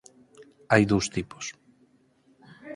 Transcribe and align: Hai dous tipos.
Hai 0.71 0.83
dous 0.91 1.05
tipos. 1.15 1.45